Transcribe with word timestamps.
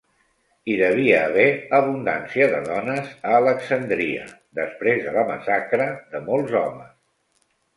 Hi 0.71 0.75
devia 0.77 1.17
haver 1.25 1.45
abundància 1.79 2.47
de 2.53 2.61
dones 2.69 3.11
a 3.33 3.35
Alexandria 3.41 4.25
després 4.61 5.05
de 5.05 5.15
la 5.19 5.27
massacre 5.29 5.89
de 6.17 6.23
molts 6.33 6.59
homes. 6.65 6.93